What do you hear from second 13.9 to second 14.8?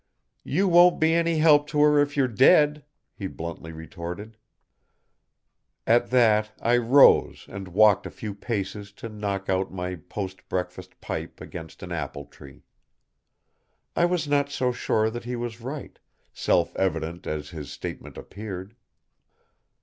I was not so